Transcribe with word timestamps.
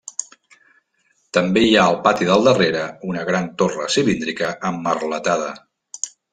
També 1.37 1.63
hi 1.65 1.75
ha 1.75 1.83
al 1.91 1.99
pati 2.07 2.29
del 2.31 2.49
darrere 2.49 2.83
una 3.11 3.27
gran 3.29 3.53
torre 3.63 3.93
cilíndrica 3.99 4.53
emmerletada. 4.73 5.55